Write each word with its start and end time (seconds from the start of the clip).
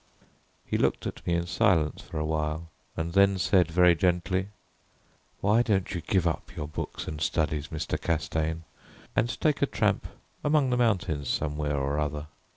He 0.65 0.79
looked 0.79 1.05
at 1.05 1.23
me 1.27 1.35
in 1.35 1.45
silence 1.45 2.01
for 2.01 2.17
a 2.17 2.25
while 2.25 2.71
and 2.97 3.13
then 3.13 3.37
said 3.37 3.69
very 3.69 3.93
gently, 3.95 4.47
"Why 5.41 5.61
don't 5.61 5.93
you 5.93 6.01
give 6.01 6.25
up 6.25 6.55
your 6.55 6.67
books 6.67 7.07
and 7.07 7.21
studies, 7.21 7.67
Mr. 7.67 8.01
Castaigne, 8.01 8.61
and 9.15 9.39
take 9.39 9.61
a 9.61 9.67
tramp 9.67 10.07
among 10.43 10.71
the 10.71 10.75
mountains 10.77 11.29
somewhere 11.29 11.77
or 11.77 11.99
other? 11.99 12.25